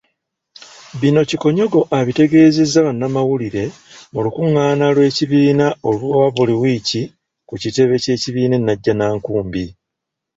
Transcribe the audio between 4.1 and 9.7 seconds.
mu lukung'ana lw'ekibiina olwabuli wiiki ku kitebe ky'ekibiina e Najjanankumbi.